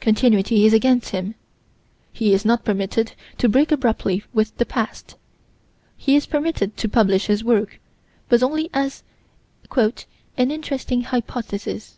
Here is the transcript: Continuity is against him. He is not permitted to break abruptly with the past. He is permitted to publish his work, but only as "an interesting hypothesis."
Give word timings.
Continuity 0.00 0.64
is 0.64 0.72
against 0.72 1.10
him. 1.10 1.34
He 2.10 2.32
is 2.32 2.46
not 2.46 2.64
permitted 2.64 3.12
to 3.36 3.46
break 3.46 3.70
abruptly 3.70 4.24
with 4.32 4.56
the 4.56 4.64
past. 4.64 5.16
He 5.98 6.16
is 6.16 6.24
permitted 6.24 6.78
to 6.78 6.88
publish 6.88 7.26
his 7.26 7.44
work, 7.44 7.78
but 8.30 8.42
only 8.42 8.70
as 8.72 9.02
"an 9.76 10.50
interesting 10.50 11.02
hypothesis." 11.02 11.94